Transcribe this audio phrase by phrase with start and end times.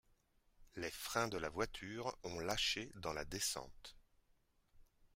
[0.77, 3.95] Les freins de la voiture ont lâché dans la descente